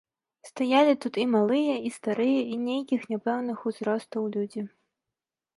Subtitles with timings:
[0.49, 4.61] Стаялі тут і малыя, і старыя, і нейкіх няпэўных узростаў людзі.